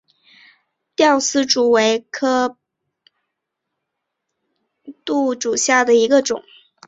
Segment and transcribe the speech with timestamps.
[0.95, 2.57] 吊丝竹为禾本科
[4.83, 4.95] 牡
[5.35, 6.41] 竹属下的一个种。